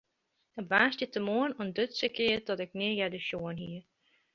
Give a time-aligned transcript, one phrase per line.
[0.59, 3.81] Op dy woansdeitemoarn ûntduts ik eat dat ik nea earder sjoen hie.